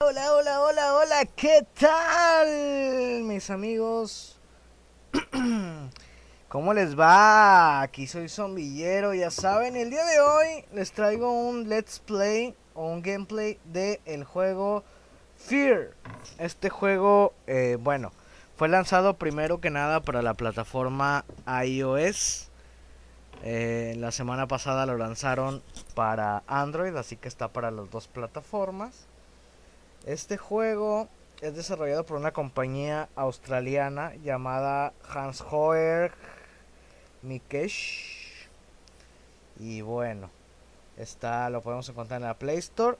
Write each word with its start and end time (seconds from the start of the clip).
Hola, 0.00 0.32
hola, 0.32 0.60
hola, 0.60 0.94
hola, 0.94 1.24
¿qué 1.34 1.66
tal? 1.74 3.24
Mis 3.24 3.50
amigos. 3.50 4.38
¿Cómo 6.48 6.72
les 6.72 6.96
va? 6.96 7.80
Aquí 7.80 8.06
soy 8.06 8.28
Zombillero, 8.28 9.12
ya 9.12 9.32
saben. 9.32 9.74
El 9.74 9.90
día 9.90 10.04
de 10.04 10.20
hoy 10.20 10.64
les 10.72 10.92
traigo 10.92 11.32
un 11.32 11.68
let's 11.68 11.98
play 11.98 12.54
o 12.74 12.86
un 12.86 13.02
gameplay 13.02 13.58
de 13.64 14.00
el 14.04 14.22
juego 14.22 14.84
Fear. 15.36 15.94
Este 16.38 16.70
juego, 16.70 17.34
eh, 17.48 17.76
bueno, 17.80 18.12
fue 18.56 18.68
lanzado 18.68 19.14
primero 19.14 19.60
que 19.60 19.70
nada 19.70 19.98
para 19.98 20.22
la 20.22 20.34
plataforma 20.34 21.24
iOS. 21.64 22.50
Eh, 23.42 23.96
la 23.98 24.12
semana 24.12 24.46
pasada 24.46 24.86
lo 24.86 24.96
lanzaron 24.96 25.60
para 25.96 26.44
Android, 26.46 26.94
así 26.94 27.16
que 27.16 27.26
está 27.26 27.48
para 27.48 27.72
las 27.72 27.90
dos 27.90 28.06
plataformas. 28.06 29.07
Este 30.06 30.36
juego 30.36 31.08
es 31.40 31.54
desarrollado 31.54 32.04
por 32.04 32.16
una 32.16 32.32
compañía 32.32 33.08
australiana 33.14 34.14
llamada 34.16 34.92
Hans 35.08 35.42
Hoer 35.42 36.12
Mikesh. 37.22 38.48
Y 39.58 39.82
bueno, 39.82 40.30
está 40.96 41.50
lo 41.50 41.62
podemos 41.62 41.88
encontrar 41.88 42.20
en 42.20 42.26
la 42.26 42.34
Play 42.34 42.58
Store. 42.58 42.96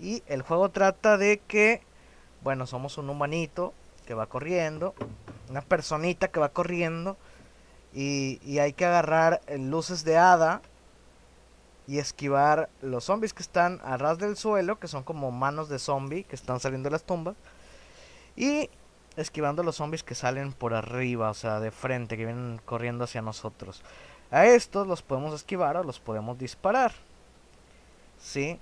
Y 0.00 0.22
el 0.26 0.42
juego 0.42 0.70
trata 0.70 1.16
de 1.16 1.38
que, 1.38 1.82
bueno, 2.42 2.66
somos 2.66 2.98
un 2.98 3.10
humanito 3.10 3.72
que 4.06 4.14
va 4.14 4.26
corriendo, 4.26 4.94
una 5.48 5.62
personita 5.62 6.28
que 6.28 6.40
va 6.40 6.48
corriendo 6.48 7.16
y, 7.92 8.40
y 8.44 8.58
hay 8.58 8.72
que 8.72 8.86
agarrar 8.86 9.40
luces 9.56 10.04
de 10.04 10.18
hada 10.18 10.62
y 11.86 11.98
esquivar 11.98 12.70
los 12.80 13.04
zombies 13.04 13.34
que 13.34 13.42
están 13.42 13.80
a 13.84 13.96
ras 13.96 14.18
del 14.18 14.36
suelo, 14.36 14.78
que 14.78 14.88
son 14.88 15.02
como 15.02 15.30
manos 15.30 15.68
de 15.68 15.78
zombie 15.78 16.24
que 16.24 16.36
están 16.36 16.60
saliendo 16.60 16.88
de 16.88 16.92
las 16.92 17.04
tumbas. 17.04 17.36
Y 18.36 18.70
esquivando 19.16 19.62
los 19.62 19.76
zombies 19.76 20.02
que 20.02 20.14
salen 20.14 20.52
por 20.52 20.74
arriba, 20.74 21.30
o 21.30 21.34
sea, 21.34 21.60
de 21.60 21.70
frente, 21.70 22.16
que 22.16 22.24
vienen 22.24 22.60
corriendo 22.64 23.04
hacia 23.04 23.22
nosotros. 23.22 23.82
A 24.30 24.46
estos 24.46 24.86
los 24.86 25.02
podemos 25.02 25.34
esquivar 25.34 25.76
o 25.76 25.84
los 25.84 26.00
podemos 26.00 26.38
disparar. 26.38 26.92
¿Sí? 28.18 28.58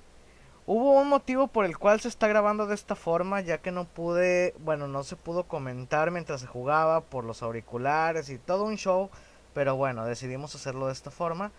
Hubo 0.66 1.00
un 1.00 1.08
motivo 1.08 1.48
por 1.48 1.64
el 1.64 1.76
cual 1.78 2.00
se 2.00 2.08
está 2.08 2.28
grabando 2.28 2.66
de 2.66 2.74
esta 2.74 2.94
forma, 2.94 3.40
ya 3.40 3.58
que 3.58 3.72
no 3.72 3.84
pude, 3.84 4.54
bueno, 4.60 4.86
no 4.86 5.02
se 5.02 5.16
pudo 5.16 5.44
comentar 5.44 6.10
mientras 6.10 6.40
se 6.40 6.46
jugaba 6.46 7.00
por 7.00 7.24
los 7.24 7.42
auriculares 7.42 8.28
y 8.28 8.38
todo 8.38 8.64
un 8.64 8.76
show, 8.76 9.10
pero 9.54 9.74
bueno, 9.76 10.04
decidimos 10.04 10.54
hacerlo 10.54 10.86
de 10.86 10.92
esta 10.92 11.10
forma. 11.10 11.50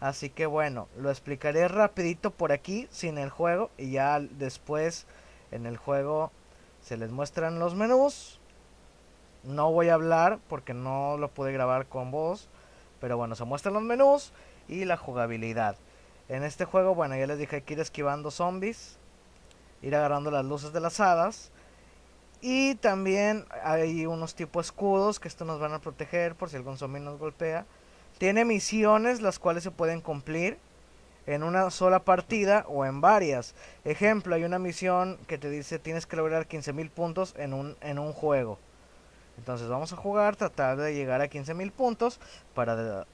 Así 0.00 0.30
que 0.30 0.46
bueno, 0.46 0.88
lo 0.96 1.10
explicaré 1.10 1.68
rapidito 1.68 2.30
por 2.30 2.52
aquí 2.52 2.88
sin 2.90 3.18
el 3.18 3.28
juego 3.28 3.70
y 3.76 3.92
ya 3.92 4.18
después 4.18 5.06
en 5.50 5.66
el 5.66 5.76
juego 5.76 6.32
se 6.80 6.96
les 6.96 7.10
muestran 7.10 7.58
los 7.58 7.74
menús. 7.74 8.40
No 9.44 9.70
voy 9.72 9.88
a 9.90 9.94
hablar 9.94 10.38
porque 10.48 10.74
no 10.74 11.18
lo 11.18 11.28
pude 11.28 11.52
grabar 11.52 11.86
con 11.86 12.10
voz, 12.10 12.48
pero 13.00 13.16
bueno, 13.16 13.34
se 13.34 13.44
muestran 13.44 13.74
los 13.74 13.82
menús 13.82 14.32
y 14.68 14.86
la 14.86 14.96
jugabilidad. 14.96 15.76
En 16.28 16.44
este 16.44 16.64
juego, 16.64 16.94
bueno, 16.94 17.16
ya 17.16 17.26
les 17.26 17.38
dije 17.38 17.56
hay 17.56 17.62
que 17.62 17.74
ir 17.74 17.80
esquivando 17.80 18.30
zombies, 18.30 18.96
ir 19.82 19.94
agarrando 19.94 20.30
las 20.30 20.44
luces 20.44 20.72
de 20.72 20.80
las 20.80 21.00
hadas 21.00 21.50
y 22.40 22.76
también 22.76 23.44
hay 23.62 24.06
unos 24.06 24.34
tipos 24.34 24.66
escudos 24.66 25.20
que 25.20 25.28
esto 25.28 25.44
nos 25.44 25.60
van 25.60 25.74
a 25.74 25.80
proteger 25.80 26.34
por 26.36 26.48
si 26.48 26.56
algún 26.56 26.78
zombie 26.78 27.00
nos 27.00 27.18
golpea. 27.18 27.66
Tiene 28.20 28.44
misiones 28.44 29.22
las 29.22 29.38
cuales 29.38 29.62
se 29.62 29.70
pueden 29.70 30.02
cumplir 30.02 30.58
en 31.24 31.42
una 31.42 31.70
sola 31.70 32.00
partida 32.04 32.66
o 32.68 32.84
en 32.84 33.00
varias. 33.00 33.54
Ejemplo, 33.86 34.34
hay 34.34 34.44
una 34.44 34.58
misión 34.58 35.16
que 35.26 35.38
te 35.38 35.48
dice 35.48 35.78
tienes 35.78 36.04
que 36.04 36.16
lograr 36.16 36.46
15.000 36.46 36.90
puntos 36.90 37.34
en 37.38 37.54
un, 37.54 37.78
en 37.80 37.98
un 37.98 38.12
juego. 38.12 38.58
Entonces 39.38 39.68
vamos 39.68 39.94
a 39.94 39.96
jugar, 39.96 40.36
tratar 40.36 40.76
de 40.76 40.92
llegar 40.92 41.22
a 41.22 41.30
15.000 41.30 41.72
puntos 41.72 42.20
para, 42.54 43.06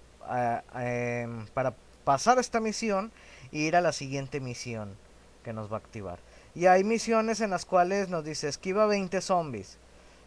em, 0.75 1.47
para 1.55 1.73
pasar 2.03 2.41
esta 2.41 2.59
misión 2.59 3.13
e 3.53 3.59
ir 3.59 3.77
a 3.77 3.81
la 3.81 3.93
siguiente 3.93 4.41
misión 4.41 4.97
que 5.45 5.53
nos 5.53 5.71
va 5.71 5.77
a 5.77 5.79
activar. 5.79 6.19
Y 6.57 6.67
hay 6.67 6.83
misiones 6.83 7.41
en 7.41 7.51
las 7.51 7.65
cuales 7.65 8.09
nos 8.09 8.25
dice 8.25 8.49
esquiva 8.49 8.87
20 8.87 9.21
zombies. 9.21 9.79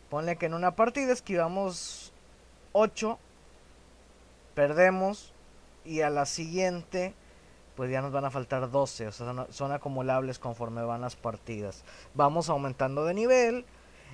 Ponle 0.09 0.37
que 0.37 0.45
en 0.45 0.53
una 0.53 0.71
partida 0.77 1.11
esquivamos 1.11 2.13
8 2.71 3.19
perdemos 4.59 5.31
y 5.85 6.01
a 6.01 6.09
la 6.09 6.25
siguiente 6.25 7.13
pues 7.77 7.89
ya 7.89 8.01
nos 8.01 8.11
van 8.11 8.25
a 8.25 8.29
faltar 8.29 8.69
12, 8.69 9.07
o 9.07 9.11
sea, 9.13 9.47
son, 9.51 9.71
acumulables 9.71 10.37
conforme 10.37 10.81
van 10.81 10.99
las 10.99 11.15
partidas. 11.15 11.85
Vamos 12.13 12.49
aumentando 12.49 13.05
de 13.05 13.13
nivel. 13.13 13.65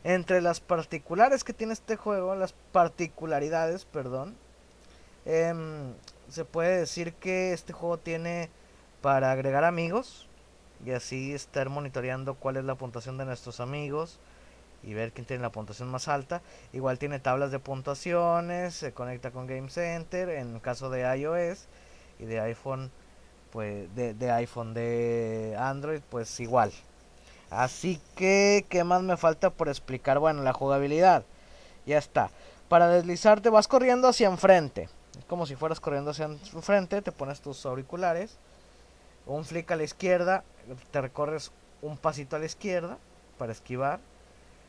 Entre 0.03 0.41
las 0.41 0.59
particulares 0.59 1.44
que 1.44 1.51
tiene 1.51 1.73
este 1.73 1.95
juego, 1.95 2.35
las 2.35 2.53
particularidades, 2.72 3.85
perdón, 3.85 4.35
em, 5.25 5.94
se 6.29 6.45
puede 6.45 6.78
decir 6.78 7.13
que 7.13 7.51
este 7.51 7.73
juego 7.73 7.97
tiene 7.97 8.51
para 9.01 9.31
agregar 9.31 9.63
amigos 9.63 10.28
y 10.85 10.91
así 10.91 11.34
estar 11.34 11.69
monitoreando 11.69 12.35
cuál 12.35 12.57
es 12.57 12.66
la 12.66 12.75
puntuación 12.75 13.17
de 13.17 13.25
nuestros 13.25 13.59
amigos 13.59 14.19
y 14.84 14.94
ver 14.94 15.12
quién 15.12 15.25
tiene 15.25 15.41
la 15.41 15.52
puntuación 15.52 15.90
más 15.90 16.08
alta. 16.08 16.41
Igual 16.74 17.00
tiene 17.00 17.19
tablas 17.19 17.52
de 17.52 17.59
puntuaciones, 17.59 18.75
se 18.75 18.94
conecta 18.94 19.31
con 19.31 19.47
Game 19.47 19.69
Center 19.69 20.30
en 20.30 20.59
caso 20.59 20.90
de 20.90 21.02
iOS 21.18 21.66
y 22.19 22.25
de 22.25 22.40
iPhone, 22.40 22.91
pues 23.52 23.94
de, 23.96 24.31
iPhone, 24.31 24.74
de 24.74 25.56
Android, 25.59 26.02
pues 26.09 26.40
igual. 26.40 26.72
Así 27.50 28.02
que, 28.16 28.66
¿qué 28.69 28.84
más 28.84 29.02
me 29.02 29.18
falta 29.18 29.50
por 29.50 29.69
explicar? 29.69 30.19
Bueno, 30.19 30.44
la 30.44 30.53
jugabilidad. 30.53 31.24
Ya 31.85 31.97
está. 31.97 32.30
Para 32.69 32.88
deslizarte 32.88 33.50
vas 33.50 33.68
corriendo 33.68 34.08
hacia 34.08 34.28
enfrente. 34.28 34.90
Como 35.28 35.46
si 35.46 35.56
fueras 35.56 35.80
corriendo 35.80 36.12
hacia 36.12 36.25
enfrente, 36.25 37.02
te 37.02 37.12
pones 37.12 37.41
tus 37.41 37.66
auriculares. 37.66 38.38
Un 39.25 39.46
flick 39.46 39.72
a 39.72 39.75
la 39.75 39.84
izquierda, 39.84 40.44
te 40.91 41.02
recorres 41.02 41.52
un 41.81 41.97
pasito 41.97 42.35
a 42.35 42.40
la 42.40 42.46
izquierda 42.46 42.97
para 43.38 43.52
esquivar 43.52 44.00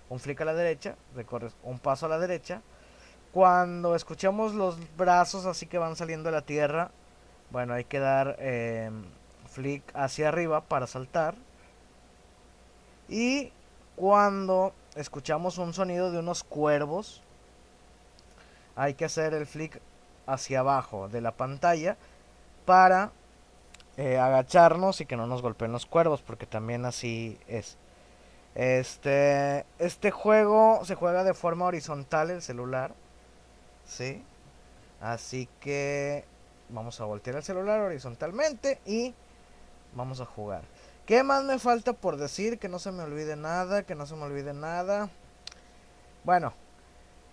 un 0.08 0.20
flick 0.20 0.40
a 0.40 0.44
la 0.44 0.54
derecha, 0.54 0.96
recorres 1.14 1.54
un 1.62 1.78
paso 1.78 2.06
a 2.06 2.08
la 2.08 2.18
derecha. 2.18 2.62
Cuando 3.32 3.94
escuchamos 3.94 4.54
los 4.54 4.78
brazos 4.96 5.46
así 5.46 5.66
que 5.66 5.78
van 5.78 5.96
saliendo 5.96 6.30
de 6.30 6.36
la 6.36 6.42
tierra, 6.42 6.90
bueno, 7.50 7.74
hay 7.74 7.84
que 7.84 7.98
dar 7.98 8.36
eh, 8.38 8.90
flick 9.50 9.82
hacia 9.94 10.28
arriba 10.28 10.62
para 10.62 10.86
saltar. 10.86 11.34
Y 13.08 13.52
cuando 13.94 14.72
escuchamos 14.94 15.58
un 15.58 15.74
sonido 15.74 16.10
de 16.10 16.18
unos 16.18 16.44
cuervos, 16.44 17.22
hay 18.74 18.94
que 18.94 19.04
hacer 19.04 19.34
el 19.34 19.46
flick 19.46 19.80
hacia 20.26 20.60
abajo 20.60 21.08
de 21.08 21.20
la 21.20 21.32
pantalla 21.32 21.96
para 22.64 23.12
eh, 23.96 24.18
agacharnos 24.18 25.00
y 25.00 25.06
que 25.06 25.16
no 25.16 25.26
nos 25.26 25.40
golpeen 25.40 25.72
los 25.72 25.86
cuervos, 25.86 26.20
porque 26.20 26.46
también 26.46 26.84
así 26.84 27.38
es. 27.48 27.78
Este, 28.56 29.66
este 29.78 30.10
juego 30.10 30.82
se 30.86 30.94
juega 30.94 31.24
de 31.24 31.34
forma 31.34 31.66
horizontal 31.66 32.30
el 32.30 32.40
celular. 32.40 32.94
¿Sí? 33.86 34.24
Así 35.00 35.46
que 35.60 36.24
vamos 36.70 36.98
a 37.00 37.04
voltear 37.04 37.36
el 37.36 37.42
celular 37.42 37.80
horizontalmente 37.80 38.80
y 38.86 39.14
vamos 39.94 40.22
a 40.22 40.24
jugar. 40.24 40.62
¿Qué 41.04 41.22
más 41.22 41.44
me 41.44 41.58
falta 41.58 41.92
por 41.92 42.16
decir? 42.16 42.58
Que 42.58 42.70
no 42.70 42.78
se 42.78 42.92
me 42.92 43.02
olvide 43.02 43.36
nada, 43.36 43.82
que 43.82 43.94
no 43.94 44.06
se 44.06 44.16
me 44.16 44.22
olvide 44.22 44.54
nada. 44.54 45.10
Bueno, 46.24 46.54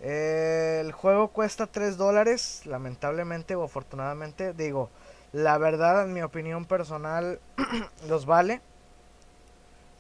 el 0.02 0.92
juego 0.92 1.30
cuesta 1.30 1.68
3 1.68 1.96
dólares, 1.96 2.66
lamentablemente 2.66 3.56
o 3.56 3.64
afortunadamente. 3.64 4.52
Digo, 4.52 4.90
la 5.32 5.58
verdad, 5.58 6.04
en 6.04 6.14
mi 6.14 6.22
opinión 6.22 6.66
personal, 6.66 7.40
los 8.10 8.26
vale. 8.26 8.62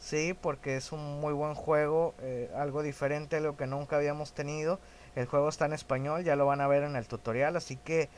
Sí, 0.04 0.34
porque 0.34 0.76
es 0.76 0.92
un 0.92 1.22
muy 1.22 1.32
buen 1.32 1.56
juego, 1.56 2.14
eh, 2.20 2.52
algo 2.58 2.84
diferente 2.84 3.38
a 3.38 3.40
lo 3.40 3.56
que 3.56 3.68
nunca 3.68 3.96
habíamos 3.96 4.34
tenido. 4.34 4.80
El 5.16 5.28
juego 5.28 5.48
está 5.48 5.66
en 5.66 5.72
español, 5.72 6.26
ya 6.26 6.36
lo 6.36 6.46
van 6.46 6.60
a 6.60 6.68
ver 6.68 6.84
en 6.84 6.98
el 6.98 7.08
tutorial, 7.08 7.56
así 7.56 7.78
que 7.78 8.10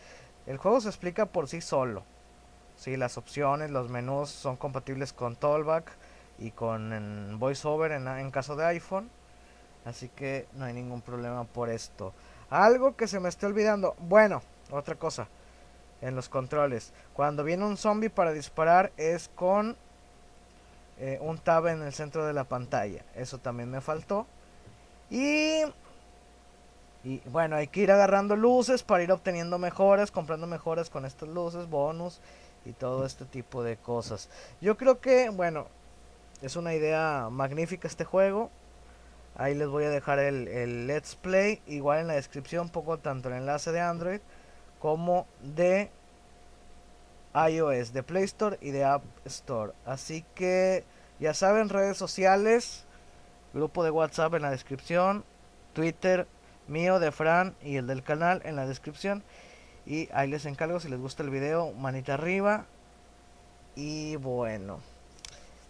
el 0.47 0.57
juego 0.57 0.81
se 0.81 0.89
explica 0.89 1.27
por 1.27 1.47
sí 1.47 1.61
solo. 1.61 2.01
Sí, 2.75 2.97
las 2.97 3.19
opciones, 3.19 3.69
los 3.69 3.87
menús 3.87 4.31
son 4.31 4.55
compatibles 4.55 5.13
con 5.13 5.35
Tollback 5.35 5.91
y 6.39 6.49
con 6.49 7.37
VoiceOver 7.37 7.91
en, 7.91 8.07
en 8.07 8.31
caso 8.31 8.55
de 8.55 8.65
iPhone. 8.65 9.11
Así 9.85 10.09
que 10.09 10.47
no 10.53 10.65
hay 10.65 10.73
ningún 10.73 11.03
problema 11.03 11.43
por 11.43 11.69
esto. 11.69 12.15
Algo 12.49 12.95
que 12.95 13.07
se 13.07 13.19
me 13.19 13.29
esté 13.29 13.45
olvidando. 13.45 13.95
Bueno, 13.99 14.41
otra 14.71 14.95
cosa. 14.95 15.27
En 16.01 16.15
los 16.15 16.29
controles. 16.29 16.93
Cuando 17.13 17.43
viene 17.43 17.63
un 17.63 17.77
zombie 17.77 18.09
para 18.09 18.33
disparar 18.33 18.91
es 18.97 19.29
con 19.35 19.77
eh, 20.99 21.19
un 21.21 21.37
tab 21.37 21.67
en 21.67 21.81
el 21.81 21.93
centro 21.93 22.25
de 22.25 22.33
la 22.33 22.45
pantalla. 22.45 23.03
Eso 23.15 23.37
también 23.37 23.69
me 23.69 23.81
faltó. 23.81 24.27
Y, 25.09 25.61
y 27.03 27.21
bueno, 27.27 27.55
hay 27.55 27.67
que 27.67 27.81
ir 27.81 27.91
agarrando 27.91 28.35
luces 28.35 28.83
para 28.83 29.03
ir 29.03 29.11
obteniendo 29.11 29.57
mejoras, 29.57 30.11
comprando 30.11 30.47
mejoras 30.47 30.89
con 30.89 31.05
estas 31.05 31.29
luces, 31.29 31.69
bonus 31.69 32.19
y 32.65 32.71
todo 32.71 33.05
este 33.05 33.25
tipo 33.25 33.63
de 33.63 33.77
cosas. 33.77 34.29
Yo 34.61 34.77
creo 34.77 34.99
que, 34.99 35.29
bueno, 35.29 35.67
es 36.41 36.55
una 36.55 36.73
idea 36.73 37.29
magnífica 37.31 37.87
este 37.87 38.05
juego. 38.05 38.49
Ahí 39.37 39.53
les 39.53 39.67
voy 39.67 39.83
a 39.83 39.89
dejar 39.89 40.19
el, 40.19 40.47
el 40.47 40.87
Let's 40.87 41.15
Play. 41.15 41.61
Igual 41.67 41.99
en 41.99 42.07
la 42.07 42.13
descripción 42.13 42.69
pongo 42.69 42.97
tanto 42.97 43.29
el 43.29 43.35
enlace 43.35 43.71
de 43.71 43.81
Android 43.81 44.21
como 44.79 45.27
de 45.41 45.89
iOS, 47.35 47.93
de 47.93 48.03
Play 48.03 48.23
Store 48.23 48.57
y 48.61 48.71
de 48.71 48.83
App 48.83 49.03
Store. 49.25 49.73
Así 49.85 50.25
que 50.35 50.83
ya 51.19 51.33
saben, 51.33 51.69
redes 51.69 51.97
sociales, 51.97 52.85
grupo 53.53 53.83
de 53.83 53.91
WhatsApp 53.91 54.33
en 54.35 54.43
la 54.43 54.51
descripción, 54.51 55.23
Twitter 55.73 56.27
mío, 56.67 56.99
de 56.99 57.11
Fran 57.11 57.55
y 57.61 57.77
el 57.77 57.87
del 57.87 58.03
canal 58.03 58.41
en 58.45 58.55
la 58.55 58.65
descripción. 58.65 59.23
Y 59.85 60.09
ahí 60.13 60.27
les 60.27 60.45
encargo 60.45 60.79
si 60.79 60.89
les 60.89 60.99
gusta 60.99 61.23
el 61.23 61.29
video, 61.29 61.71
manita 61.73 62.15
arriba. 62.15 62.65
Y 63.75 64.15
bueno 64.15 64.79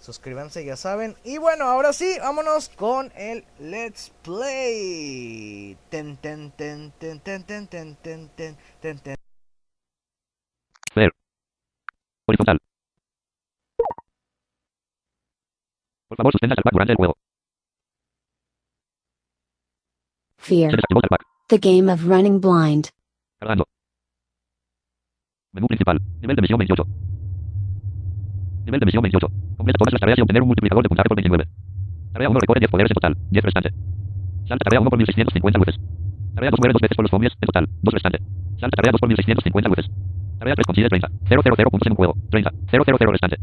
suscríbanse, 0.06 0.64
ya 0.64 0.76
saben. 0.76 1.16
Y 1.24 1.40
bueno, 1.40 1.66
ahora 1.66 1.92
sí, 1.92 2.18
vámonos 2.20 2.70
con 2.70 3.12
el 3.16 3.44
Let's 3.60 4.12
Play. 4.22 5.78
Ten, 5.90 6.18
ten, 6.18 6.52
ten, 6.52 6.94
ten, 7.00 7.20
ten, 7.22 7.44
ten, 7.44 7.68
ten, 7.68 7.98
ten, 7.98 8.30
ten, 8.36 8.58
ten, 8.80 9.00
ten. 9.00 9.16
Ver. 10.96 11.12
Horizontal. 12.28 12.60
Por 16.16 16.24
favor, 16.24 16.32
suspenda 16.32 16.56
salvar 16.56 16.72
durante 16.72 16.94
el 16.94 16.98
juego. 16.98 17.14
Fear. 20.38 20.72
Se 20.72 20.78
desactivó 20.78 21.02
salvar. 21.02 21.20
The 21.50 21.58
game 21.60 21.92
of 21.92 22.08
running 22.08 22.40
blind. 22.40 22.88
Cargando. 23.38 23.66
Menú 25.52 25.68
principal. 25.68 26.00
Nivel 26.22 26.36
de 26.38 26.42
misión 26.42 26.58
28. 26.58 26.84
Nivel 28.64 28.80
de 28.80 28.86
misión 28.86 29.04
28. 29.04 29.28
Completa 29.58 29.78
todas 29.78 29.94
las 29.94 30.00
tareas 30.00 30.18
y 30.20 30.22
obtener 30.22 30.42
un 30.42 30.48
multiplicador 30.48 30.84
de 30.84 30.90
puntaje 30.90 31.10
por 31.10 31.18
29. 31.18 31.48
Tarea 32.14 32.30
1 32.30 32.40
recoge 32.40 32.60
10 32.60 32.72
poderes 32.72 32.92
en 32.92 32.96
total. 32.96 33.18
10 33.32 33.44
restante. 33.44 33.70
Salta 34.48 34.64
tarea 34.64 34.80
1 34.80 34.90
por 34.90 34.98
1650 34.98 35.60
luces. 35.60 35.76
Tarea 36.36 36.52
2 36.52 36.60
muere 36.62 36.74
dos 36.74 36.82
veces 36.82 36.96
por 36.96 37.04
los 37.04 37.12
zombies 37.12 37.34
en 37.42 37.48
total. 37.48 37.68
2 37.68 37.94
restante. 37.94 38.20
Salta 38.56 38.76
tarea 38.80 38.92
2 38.94 39.02
por 39.02 39.10
1650 39.10 39.68
luces. 39.68 39.92
Tarea 40.40 40.56
3 40.56 40.66
consigue 40.66 40.88
30. 40.88 41.12
000 41.28 41.70
puntos 41.72 41.88
en 41.88 41.92
un 41.92 41.98
juego. 41.98 42.16
30. 42.32 42.52
000 42.72 43.12
restante. 43.12 43.38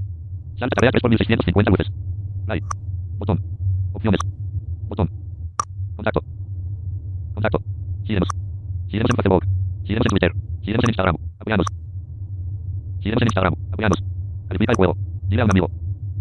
Salta 0.56 0.75
tarea 0.75 0.90
3 0.90 1.02
por 1.02 1.10
1650 1.10 1.70
luces. 1.70 1.92
Like. 2.52 2.66
Botón. 3.16 3.40
Opciones. 3.94 4.20
Botón. 4.87 5.08
Contacto. 5.96 6.20
Contacto. 7.32 7.58
Síguenos. 8.04 8.28
Síguenos 8.88 9.08
en 9.08 9.16
Facebook. 9.16 9.44
Síguenos 9.84 10.04
en 10.04 10.10
Twitter. 10.10 10.32
Síguenos 10.60 10.84
en 10.84 10.90
Instagram. 10.90 11.16
Apoyanos. 11.40 11.66
En 13.00 13.25
Instagram. 13.25 13.54
Apoyanos. 13.72 14.04
Califica 14.49 14.72
el 14.72 14.76
juego. 14.76 14.96
Dile 15.28 15.40
a 15.40 15.44
un 15.46 15.50
amigo. 15.50 15.70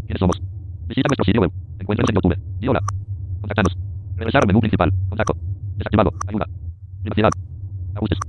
¿Quiénes 0.06 0.20
somos? 0.20 0.40
Visita 0.88 1.10
nuestro 1.10 1.26
sitio 1.26 1.42
web. 1.42 1.52
Encuéntranos 1.80 2.10
en 2.12 2.16
YouTube. 2.16 2.60
Di 2.62 2.68
hola. 2.70 2.82
Contactanos. 3.42 3.78
Regresar 4.16 4.44
al 4.44 4.48
menú 4.48 4.62
principal. 4.62 4.94
Contacto. 5.10 5.36
Desactivado. 5.76 6.14
Ayuda. 6.28 6.48
Privacidad. 7.02 7.32
Ajustes. 7.96 8.20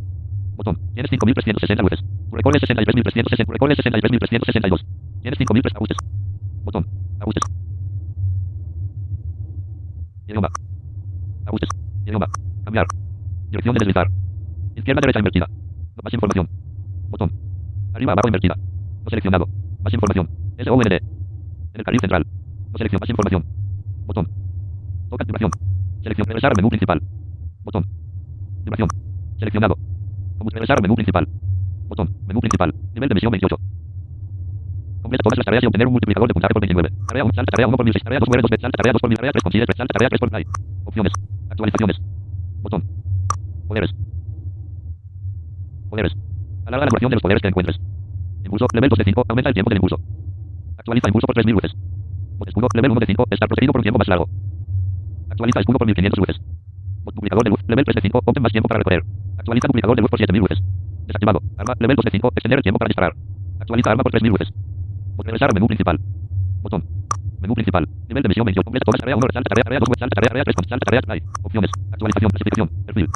Botón. 0.56 0.74
Tienes 0.94 1.10
5360 1.10 1.82
luces. 1.82 2.00
Tu 2.02 2.34
récord 2.34 2.56
es 2.56 2.62
63360. 2.62 3.44
Tu 3.44 3.52
récord 3.52 3.70
es 3.70 3.76
63362. 3.78 4.84
Tienes 5.22 5.38
5000 5.38 5.62
ajustes. 5.72 5.98
Botón. 6.64 6.86
Ajustes. 7.20 7.44
Idioma. 10.32 10.48
Ajustes. 11.44 11.68
Idioma. 12.06 12.26
Cambiar. 12.64 12.86
Dirección 13.50 13.74
de 13.74 13.78
deslizar. 13.80 14.08
Izquierda 14.74 15.00
derecha 15.02 15.18
invertida. 15.18 15.46
Más 16.02 16.14
información. 16.14 16.48
Botón. 17.10 17.30
Arriba 17.92 18.12
abajo 18.12 18.28
invertida. 18.28 18.56
No 18.56 19.10
seleccionado. 19.10 19.46
Más 19.84 19.92
información. 19.92 20.30
SOND. 20.58 20.92
En 20.92 21.00
el 21.74 21.84
carril 21.84 22.00
central. 22.00 22.26
No 22.72 22.78
selección. 22.78 22.98
Más 23.00 23.10
información. 23.10 23.44
Botón. 24.06 24.26
Toca 25.10 25.22
activación. 25.22 25.50
Selección. 26.02 26.26
Regresar 26.26 26.56
menú 26.56 26.70
principal. 26.70 27.02
Botón. 27.62 27.84
Duración. 28.64 28.88
Seleccionado. 29.38 29.76
Regresar 30.50 30.80
menú 30.80 30.94
principal. 30.94 31.28
Botón. 31.88 32.08
Menú 32.26 32.40
principal. 32.40 32.74
Nivel 32.94 33.08
de 33.10 33.14
misión 33.14 33.32
28. 33.32 33.56
Completa 35.02 35.22
todas 35.24 35.38
las 35.38 35.44
tareas 35.44 35.62
y 35.64 35.66
obtener 35.66 35.86
un 35.88 35.94
multiplicador 35.94 36.28
de 36.28 36.34
puntaje 36.34 36.54
por 36.54 36.62
29. 36.62 36.88
Tarea 37.08 37.24
1. 37.24 37.34
Salta 37.34 37.50
tarea 37.50 37.66
1 37.66 37.76
por 37.76 37.84
16. 37.84 38.04
Tarea 38.04 38.20
2 38.20 38.28
muere 38.28 38.42
2 38.42 38.50
veces. 38.50 38.62
Salta 38.62 38.76
tarea 38.78 38.92
2 38.94 39.00
por 39.02 39.10
1000. 39.10 39.16
Tarea 39.18 39.32
3 39.32 39.42
consigue 39.42 39.66
3. 39.66 39.76
Salta 39.76 39.92
tarea 39.92 40.08
3 40.08 40.20
por 40.20 40.30
play. 40.30 40.44
Opciones. 40.84 41.12
Actualizaciones. 41.50 41.96
Botón. 42.62 42.80
Poderes. 43.66 43.90
Poderes. 45.90 46.12
Alarga 46.66 46.86
la 46.86 46.90
duración 46.94 47.10
de 47.10 47.16
los 47.16 47.22
poderes 47.22 47.42
que 47.42 47.48
encuentres. 47.48 47.76
Impulso. 48.46 48.66
Level 48.72 48.90
2 48.90 48.98
de 48.98 49.04
5. 49.04 49.24
Aumenta 49.28 49.48
el 49.50 49.54
tiempo 49.54 49.70
del 49.70 49.78
impulso. 49.82 49.98
Actualiza 50.78 51.08
impulso 51.10 51.26
por 51.26 51.34
3000 51.34 51.54
luces. 51.54 51.72
Bot 52.38 52.48
escudo. 52.48 52.68
Level 52.72 52.90
1 52.92 53.00
de 53.00 53.06
5. 53.06 53.26
Estar 53.30 53.48
protegido 53.48 53.72
por 53.72 53.80
un 53.80 53.82
tiempo 53.82 53.98
más 53.98 54.06
largo. 54.06 54.28
Actualiza 55.30 55.60
escudo 55.60 55.78
por 55.78 55.86
1500 55.86 56.18
luces. 56.18 56.36
Bot 57.02 57.14
duplicador 57.14 57.42
de 57.42 57.50
luz. 57.50 57.60
Level 57.66 57.84
3 57.84 57.94
de 57.96 58.02
5. 58.02 58.22
Obtén 58.24 58.42
más 58.42 58.52
tiempo 58.52 58.68
para 58.68 58.78
recorrer. 58.78 59.02
Actualiza 59.36 59.66
duplicador 59.66 59.96
de 59.96 60.02
luz 60.02 60.10
por 60.10 60.18
7000 60.20 60.40
luces. 60.46 60.62
Desactivado. 61.10 61.42
Arma. 61.58 61.74
Level 61.80 61.96
2 61.96 62.04
de 62.04 62.10
5. 62.12 62.28
Extender 62.38 62.58
el 62.58 62.62
tiempo 62.62 62.78
para 62.78 62.88
disparar. 62.88 63.12
Actualiza 63.58 63.90
arma 63.90 64.04
por 64.04 64.12
3000 64.12 64.30
luces. 64.30 64.54
Regresar 65.24 65.54
menú 65.54 65.66
principal. 65.66 65.98
Botón. 66.62 66.84
Menú 67.40 67.54
principal. 67.54 67.86
Nivel 68.08 68.22
de 68.22 68.28
misión 68.28 68.44
28. 68.44 68.70
Tarea 68.98 69.16
1. 69.16 69.26
Tarea 69.28 69.64
tarea 69.64 69.78
2. 69.78 69.88
Tarea 69.98 70.30
tarea 70.30 70.44
3. 70.44 70.56
Tarea 70.84 71.00
slide. 71.02 71.24
Opciones. 71.42 71.70
Actualización. 71.92 72.30
Clasificación. 72.30 72.68
Perfil. 72.86 73.08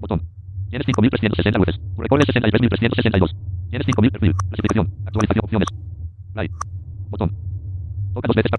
Botón. 0.00 0.22
Tienes 0.68 0.86
5360 0.86 1.58
luces. 1.58 1.80
Tu 1.96 2.02
récord 2.02 2.20
63362. 2.20 3.36
Tienes 3.70 3.86
5000 3.86 4.10
perfil. 4.12 4.34
Clasificación. 4.48 4.86
Actualización. 5.06 5.44
Opciones. 5.44 5.68
Slide. 6.32 6.52
Botón. 7.10 7.32
Toca 8.14 8.28
dos 8.28 8.36
veces. 8.36 8.52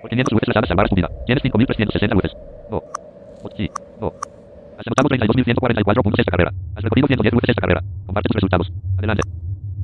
Por 0.00 0.10
500 0.10 0.32
luces 0.32 0.48
las 0.54 0.68
salvar 0.68 0.88
subida. 0.88 1.08
Tienes 1.26 1.42
5360 1.42 2.14
luces. 2.14 2.32
Go. 2.70 2.82
Sí. 3.56 3.68
Go. 4.00 4.14
Has 4.78 4.86
anotado 4.86 5.08
32.144 5.08 6.02
puntos 6.02 6.18
esta 6.18 6.30
carrera. 6.30 6.52
Has 6.74 6.82
recogido 6.82 7.06
110 7.06 7.34
luces 7.34 7.50
esta 7.50 7.60
carrera. 7.60 7.82
Comparte 8.06 8.28
tus 8.28 8.36
resultados. 8.36 8.72
Adelante. 8.96 9.22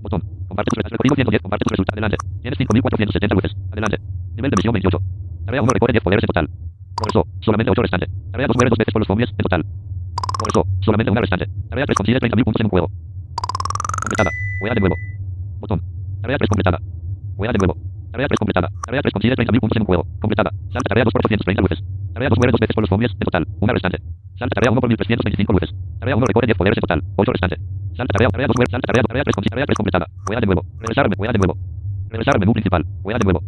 Botón. 0.00 0.22
Comparte 0.48 0.70
tus 0.72 0.82
110. 1.14 1.42
Comparte 1.42 1.64
tus 1.64 1.72
resultados. 1.72 1.94
Adelante. 1.94 2.16
Tienes 2.40 2.58
5.470 2.58 3.34
luces. 3.34 3.52
Adelante. 3.72 3.98
Nivel 4.36 4.50
de 4.50 4.56
misión 4.56 4.72
28. 4.72 4.98
Tarea 5.44 5.62
1 5.62 5.70
recoge 5.72 5.92
10 5.92 6.02
poderes 6.02 6.24
en 6.24 6.26
total. 6.28 6.48
Progresó. 6.96 7.26
Solamente 7.40 7.70
8 7.70 7.82
restante. 7.82 8.06
Tarea 8.32 8.46
2 8.46 8.56
muere 8.56 8.70
veces 8.70 8.92
por 8.92 9.00
los 9.00 9.20
en 9.20 9.36
total. 9.36 9.64
Solamente 10.80 11.10
una 11.10 11.20
restante. 11.20 11.46
Tarea 11.68 11.84
3 11.84 11.96
consigue 11.96 12.18
30.000 12.20 12.44
puntos 12.44 12.60
en 12.60 12.66
un 12.66 12.70
juego. 12.70 12.88
Completada. 14.00 14.30
Juega 14.60 14.74
de 14.74 14.80
nuevo. 14.80 14.96
Botón. 15.60 15.82
Tarea 16.22 16.38
3 16.38 16.48
completada. 16.48 16.78
Juega 17.36 17.52
de 17.52 17.58
nuevo. 17.58 17.76
Tarea 18.16 18.28
3 18.28 18.38
completada. 18.40 18.68
Tarea 18.80 19.02
3 19.02 19.12
consigue 19.12 19.34
30.000 19.36 19.60
puntos 19.60 19.76
en 19.76 19.82
un 19.82 19.86
juego. 19.86 20.06
Completada. 20.20 20.50
Salta 20.72 20.88
tarea 20.88 21.04
2 21.04 21.12
por 21.12 21.20
830 21.20 21.60
luces. 21.60 21.84
Tarea 22.14 22.30
2 22.30 22.38
muere 22.38 22.50
dos 22.50 22.60
veces 22.60 22.74
por 22.74 22.80
los 22.80 22.88
zombies 22.88 23.12
en 23.12 23.18
total. 23.28 23.44
Una 23.60 23.74
restante. 23.74 24.00
Salta 24.40 24.54
tarea 24.56 24.72
1 24.72 24.80
por 24.80 24.88
1325 24.88 25.52
luces. 25.52 25.74
Tarea 26.00 26.16
1 26.16 26.24
recoge 26.24 26.46
10 26.46 26.56
poderes 26.56 26.80
total. 26.80 27.04
8 27.14 27.32
restante. 27.32 27.56
Salta 27.92 28.12
tarea, 28.16 28.28
tarea 28.32 28.46
2 28.48 28.56
muere. 28.56 28.70
Salta 28.70 28.86
tarea, 28.88 29.02
tarea 29.04 29.22
3 29.22 29.34
consigue 29.36 29.52
tarea 29.52 29.66
3 29.66 29.76
completada. 29.76 30.06
Juega 30.24 30.40
de 30.40 30.46
nuevo. 30.46 30.64
Regresar, 30.80 31.04
juega 31.12 31.32
de 31.32 31.38
nuevo. 31.44 31.60
Regresar 32.08 32.34
al 32.36 32.40
menú 32.40 32.52
principal. 32.56 32.86
Juega 33.04 33.18
de 33.18 33.24
nuevo. 33.24 33.40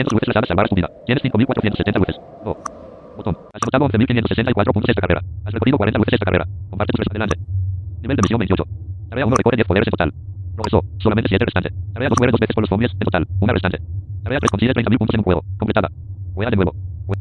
500 0.00 0.12
UFs 0.14 0.26
realizadas 0.26 0.50
al 0.50 0.56
barra 0.56 0.68
subida. 0.68 0.88
Tienes 1.04 1.22
5470 1.22 2.00
UFs. 2.00 2.20
Go. 2.44 2.56
Botón. 3.16 3.36
Has 3.52 3.60
agotado 3.62 3.88
11564 3.88 4.72
puntos 4.72 4.88
esta 4.88 5.00
carrera. 5.00 5.22
Has 5.44 5.52
recorrido 5.52 5.76
40 5.76 6.00
UFs 6.00 6.12
esta 6.12 6.24
carrera. 6.24 6.46
Comparte 6.70 6.92
tus 6.92 7.06
adelante. 7.10 7.38
Nivel 8.00 8.16
de 8.16 8.22
misión 8.22 8.38
28. 8.38 8.64
Tarea 9.10 9.26
1 9.26 9.36
recorre 9.36 9.56
10 9.56 9.66
poderes 9.66 9.88
en 9.88 9.90
total. 9.90 10.12
Progresó. 10.54 10.84
Solamente 10.98 11.28
7 11.28 11.44
restantes. 11.44 11.72
Tarea 11.92 12.08
2 12.08 12.18
muere 12.18 12.32
2 12.32 12.40
veces 12.40 12.54
por 12.54 12.62
los 12.62 12.70
zombies 12.70 12.92
en 12.92 13.00
total. 13.00 13.26
Una 13.40 13.52
restante. 13.52 13.78
Tarea 14.22 14.38
3 14.38 14.50
consigue 14.50 14.72
30.000 14.72 14.98
puntos 14.98 15.14
en 15.14 15.20
un 15.20 15.24
juego. 15.24 15.44
Completada. 15.58 15.90
Juega 16.34 16.50
de 16.50 16.56
nuevo. 16.56 16.74
Juega. 17.06 17.20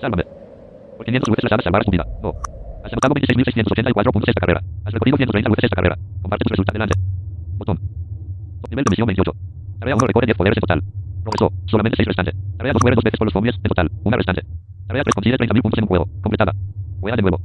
Sálvame. 0.00 0.24
Por 0.96 1.04
500 1.06 1.28
luces 1.28 1.50
las 1.50 1.62
salvar 1.62 1.84
subida. 1.84 2.04
Go. 2.22 2.34
Has 2.84 2.92
anotado 2.92 3.14
26.684 3.14 4.12
puntos 4.12 4.28
esta 4.28 4.40
carrera. 4.40 4.62
Has 4.84 4.92
recogido 4.92 5.16
130 5.16 5.48
luces 5.48 5.64
esta 5.64 5.76
carrera. 5.76 5.96
Comparte 6.22 6.44
tus 6.44 6.50
resultados 6.52 6.74
adelante. 6.74 6.98
Botón. 7.58 7.78
Nivel 8.70 8.84
de 8.84 8.90
misión 8.90 9.06
28. 9.06 9.32
Tarea 9.80 9.94
1 9.94 10.06
recoge 10.06 10.26
10 10.26 10.36
poderes 10.36 10.56
en 10.56 10.60
total. 10.60 10.82
Progresó. 11.22 11.52
Solamente 11.66 11.96
6 11.96 12.06
restante. 12.06 12.32
Tarea 12.56 12.72
2 12.72 12.82
muere 12.82 12.94
dos 12.96 13.04
veces 13.04 13.18
por 13.18 13.26
los 13.26 13.32
zombies 13.32 13.56
en 13.56 13.68
total. 13.68 13.90
Una 14.04 14.16
restante. 14.16 14.42
Tarea 14.86 15.02
3 15.02 15.14
consigue 15.14 15.36
30.000 15.36 15.62
puntos 15.62 15.78
en 15.78 15.84
un 15.84 15.88
juego. 15.88 16.08
Completada. 16.22 16.52
Juega 17.00 17.16
de 17.16 17.22
nuevo. 17.22 17.40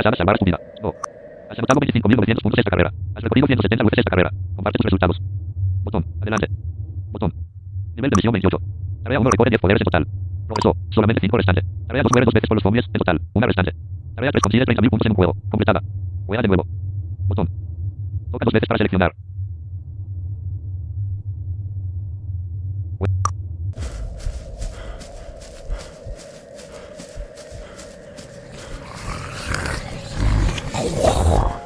500 0.00 0.04
veces 0.04 0.10
la 0.10 0.16
salvar 0.16 0.38
subida. 0.38 0.58
No. 0.82 0.94
Has 1.50 1.58
anotado 1.58 1.80
25.900 1.80 2.42
puntos 2.42 2.58
esta 2.58 2.70
carrera. 2.70 2.92
Has 3.14 3.22
recogido 3.22 3.46
170 3.46 3.84
veces 3.84 3.98
esta 3.98 4.10
carrera. 4.10 4.30
Comparte 4.54 4.78
tus 4.78 4.84
resultados. 4.84 5.20
Botón. 5.82 6.04
Adelante. 6.20 6.46
Botón. 7.10 7.34
Nivel 7.96 8.10
de 8.10 8.16
misión 8.16 8.32
28. 8.32 8.58
Tarea 9.02 9.20
1 9.20 9.30
recoge 9.30 9.50
10 9.50 9.60
poderes 9.60 9.80
en 9.80 9.84
total. 9.84 10.06
Progresó. 10.46 10.76
Solamente 10.90 11.20
5 11.20 11.36
restante. 11.36 11.62
Tarea 11.86 12.02
2 12.02 12.12
muere 12.14 12.24
dos 12.24 12.34
veces 12.34 12.48
por 12.48 12.56
los 12.56 12.62
zombies 12.62 12.86
en 12.86 12.98
total. 12.98 13.20
Una 13.34 13.46
restante. 13.46 13.72
Tarea 14.14 14.30
3 14.30 14.42
consigue 14.42 14.64
30.000 14.64 14.90
puntos 14.90 15.06
en 15.06 15.12
un 15.12 15.16
juego. 15.16 15.36
Completada. 15.50 15.82
Juega 16.26 16.42
de 16.42 16.48
nuevo. 16.48 16.64
Botón. 17.26 17.48
Toca 18.30 18.44
dos 18.44 18.54
veces 18.54 18.68
para 18.68 18.78
seleccionar. 18.78 19.12
Sálvame. 31.30 31.60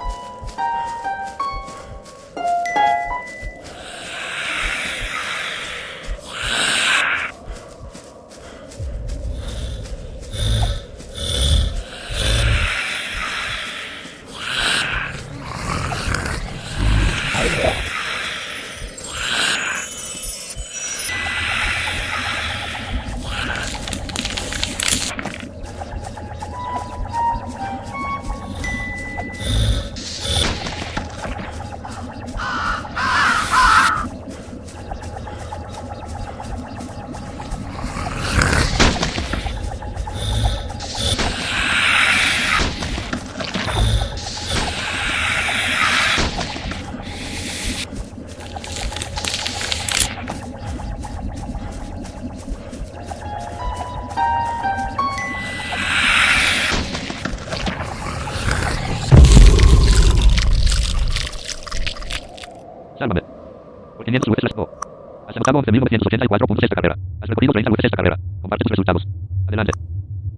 984.6 65.90 66.64
esta 66.64 66.75
carrera. 66.75 66.97
Has 67.20 67.29
recorrido 67.29 67.53
30 67.53 67.70
veces 67.70 67.85
esta 67.85 67.97
carrera. 67.97 68.18
Comparte 68.40 68.64
tus 68.64 68.70
resultados. 68.70 69.07
Adelante. 69.47 69.73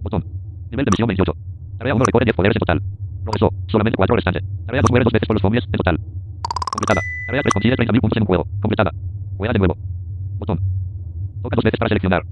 Botón. 0.01 0.25
Nivel 0.71 0.85
de 0.85 0.91
misión 0.91 1.07
28. 1.07 1.33
Tarea 1.77 1.95
1 1.95 2.05
recoge 2.05 2.25
10 2.25 2.35
poderes 2.35 2.55
en 2.55 2.59
total. 2.59 2.81
Progresó. 3.23 3.53
Solamente 3.67 3.97
4 3.97 4.15
restantes. 4.15 4.43
Tarea 4.65 4.81
2 4.81 4.91
muere 4.91 5.03
2 5.05 5.13
veces 5.13 5.27
por 5.27 5.35
los 5.35 5.41
zombies 5.41 5.63
en 5.65 5.71
total. 5.71 5.97
Completada. 6.71 7.01
Tarea 7.27 7.41
3 7.41 7.53
consigue 7.53 7.75
30.000 7.75 8.01
puntos 8.01 8.17
en 8.17 8.23
un 8.23 8.27
juego. 8.27 8.47
Completada. 8.61 8.91
Juega 9.37 9.53
de 9.53 9.59
nuevo. 9.59 9.77
Botón. 10.39 10.59
Toca 11.41 11.55
dos 11.55 11.63
veces 11.63 11.79
para 11.79 11.89
seleccionar. 11.89 12.23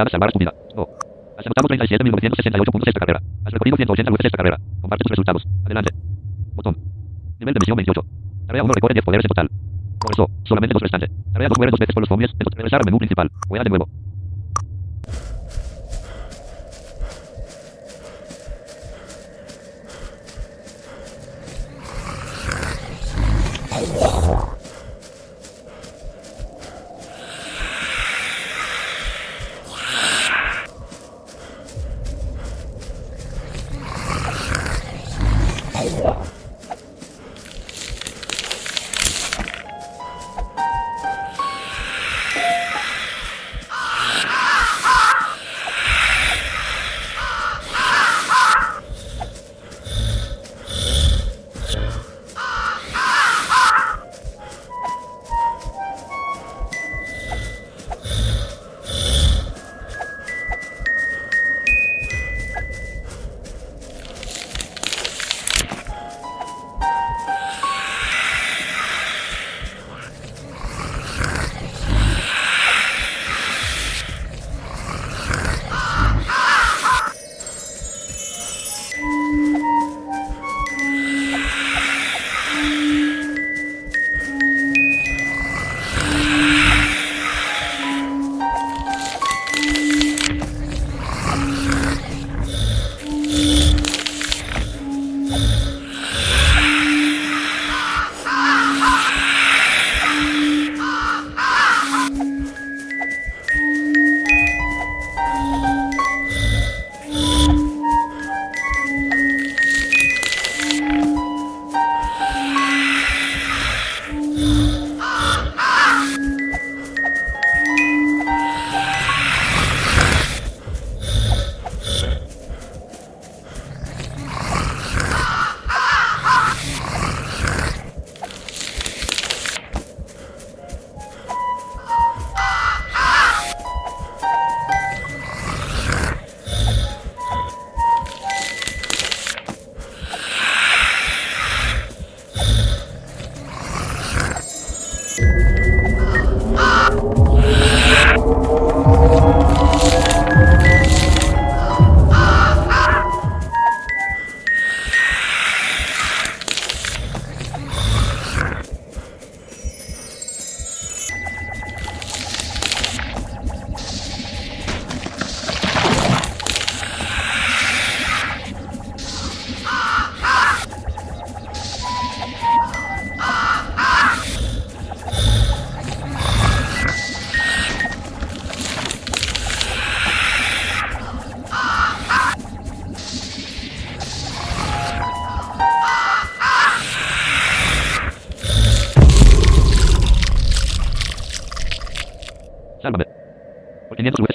Por 0.00 0.08
500 0.08 0.08
veces 0.08 0.08
la 0.08 0.10
salvar 0.10 0.32
su 0.32 0.38
vida. 0.38 0.54
No. 0.76 0.88
Has 1.36 1.46
anotado 1.46 1.68
37.968 1.68 2.72
puntos 2.72 2.88
esta 2.88 3.00
carrera. 3.00 3.20
Has 3.44 3.52
recogido 3.52 3.76
180 3.76 4.10
veces 4.10 4.26
esta 4.26 4.36
carrera. 4.36 4.58
Comparte 4.80 5.02
tus 5.04 5.10
resultados. 5.10 5.46
Adelante. 5.64 5.94
Botón. 6.54 6.76
Nivel 7.38 7.54
de 7.54 7.60
misión 7.60 7.76
28. 7.76 8.04
Tarea 8.46 8.62
1 8.62 8.72
recoge 8.72 8.94
10 8.94 9.04
poderes 9.04 9.24
en 9.24 9.28
total. 9.28 9.48
Progresó. 9.98 10.30
Solamente 10.44 10.72
dos 10.72 10.82
restantes. 10.82 11.10
Tarea 11.32 11.48
2 11.48 11.58
muere 11.58 11.70
dos 11.70 11.80
veces 11.80 11.94
por 11.94 12.02
los 12.02 12.08
zombies. 12.08 12.30
Regresar 12.56 12.80
al 12.80 12.86
menú 12.86 12.98
principal. 12.98 13.30
Juega 13.48 13.64
de 13.64 13.70
nuevo. 13.70 13.88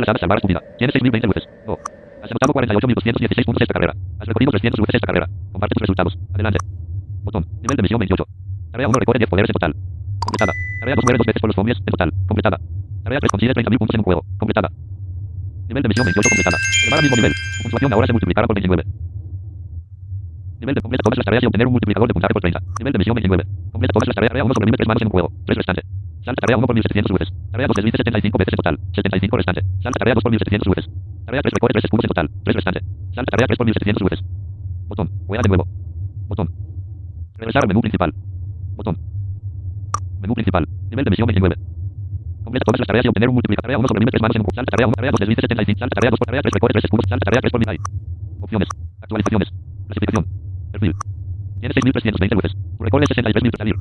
500 0.05 0.21
UFs 0.21 0.21
restantes 0.21 0.21
salvar 0.21 0.37
respondida. 0.37 0.61
Tienes 0.77 0.93
6020 0.93 1.27
UFs. 1.27 1.45
No. 1.65 1.73
Has 2.21 2.29
anotado 2.29 2.53
48.216 2.53 3.45
puntos 3.45 3.61
esta 3.61 3.73
carrera. 3.73 3.93
Has 4.19 4.27
recogido 4.27 4.51
300 4.51 4.79
UFs 4.79 4.95
esta 4.95 5.07
carrera. 5.07 5.27
Comparte 5.51 5.73
tus 5.73 5.81
resultados. 5.81 6.17
Adelante. 6.33 6.59
Botón. 7.23 7.45
Nivel 7.61 7.77
de 7.77 7.83
misión 7.83 7.99
28. 7.99 8.25
Tarea 8.71 8.87
1 8.87 8.99
recoge 8.99 9.19
10 9.19 9.29
poderes 9.29 9.49
en 9.49 9.53
total. 9.53 9.73
Completada. 10.19 10.53
Tarea 10.79 10.95
2 10.95 11.05
muere 11.05 11.17
dos 11.17 11.27
veces 11.27 11.41
por 11.41 11.49
los 11.49 11.55
zombies 11.55 11.77
en 11.79 11.85
total. 11.85 12.09
Completada. 12.27 12.57
Tarea 13.03 13.19
3 13.19 13.31
consigue 13.31 13.53
30.000 13.53 13.77
puntos 13.77 13.95
en 13.95 13.99
un 14.01 14.05
juego. 14.05 14.21
Completada. 14.37 14.69
Nivel 15.69 15.81
de 15.81 15.89
misión 15.89 16.05
28 16.05 16.29
completada. 16.29 16.57
Elevar 16.85 16.99
al 16.99 17.05
mismo 17.05 17.17
nivel. 17.17 17.33
Tu 17.33 17.63
puntuación 17.63 17.93
ahora 17.93 18.07
se 18.07 18.13
multiplicará 18.13 18.45
por 18.47 18.55
29. 18.55 18.83
Nivel 20.61 20.75
de 20.75 20.81
completa 20.81 21.03
todas 21.03 21.17
las 21.17 21.25
tareas 21.25 21.43
y 21.43 21.47
obtener 21.47 21.67
un 21.67 21.73
multiplicador 21.73 22.07
de 22.07 22.13
puntaje 22.13 22.33
por 22.33 22.41
30. 22.41 22.61
Nivel 22.79 22.93
de 22.93 22.99
misión 22.99 23.15
29. 23.15 23.43
Completa 23.71 23.93
todas 23.93 24.07
las 24.07 24.15
tareas. 24.15 24.29
Tarea 24.29 24.43
1 24.45 24.53
sobrevive 24.53 24.77
3 24.77 24.87
manos 24.87 25.01
en 25.01 25.07
un 25.07 25.11
juego. 25.11 25.31
3 25.45 25.57
restante. 25.57 25.81
Salta 26.25 26.41
tarea 26.41 26.57
1 26.57 26.65
por 26.65 26.73
1700 26.73 27.11
UFs. 27.13 27.29
Tarea 27.51 27.67
2 27.67 27.75
deslice 27.75 27.97
75 28.01 28.37
veces 28.39 28.53
en 28.53 28.57
total. 28.57 28.79
75 28.97 29.37
restante. 29.37 29.61
Salta 29.77 29.97
tarea 29.99 30.15
2 30.15 30.23
por 30.23 30.31
1700 30.31 30.67
UFs. 30.73 30.89
Tarea 31.25 31.41
3 31.41 31.53
recoge 31.53 31.73
3 31.77 31.85
puntos 31.85 32.05
en 32.05 32.09
total. 32.09 32.27
3 32.43 32.55
restante. 32.55 32.81
Salta 33.13 33.29
tarea 33.29 33.45
3 33.45 33.57
por 33.57 33.65
1700 33.67 34.01
UFs. 34.01 34.21
Botón. 34.89 35.07
Juega 35.27 35.43
de 35.45 35.49
nuevo. 35.49 35.67
Botón. 36.25 36.49
Regresar 37.37 37.61
al 37.61 37.67
menú 37.67 37.81
principal. 37.81 38.09
Botón. 38.73 38.97
Menú 40.19 40.33
principal. 40.33 40.65
Nivel 40.89 41.05
de 41.05 41.11
misión 41.11 41.27
29. 41.27 41.55
Completa 42.43 42.65
todas 42.65 42.79
las 42.79 42.87
tareas 42.87 43.05
y 43.05 43.07
obtener 43.07 43.29
un 43.29 43.35
multiplicador. 43.35 43.69
Tarea 43.69 43.77
1 43.77 43.87
sobrevive 43.87 44.09
3 44.09 44.21
manos 44.21 44.35
en. 44.35 44.41
Salta 44.49 44.71
tarea 44.73 44.87
1. 44.87 44.93
Tarea 44.97 45.11
2 45.13 45.19
deslice 45.21 45.41
75. 45.45 45.77
Salta 45.77 45.93
tarea 45.93 46.09
2 46.09 46.17
por 46.17 46.25
tarea 46.25 46.41
3 46.41 46.53
recoge 46.57 46.73
3 46.73 46.89
puntos. 46.89 47.05
Salta 47.05 47.25
tarea 47.29 47.41
3 47.45 47.51
por 47.53 47.61
nivel. 47.61 47.77
Opciones. 48.41 48.67
Actualizaciones. 48.97 49.53
Clasificación. 49.85 50.25
Perfil. 50.73 50.93
Tienes 51.61 51.75
6320 51.77 52.33
UFs. 52.33 52.57
Tu 52.57 52.81
récord 52.81 53.03
es 53.05 53.13
63.000 53.13 53.57
salir. 53.61 53.77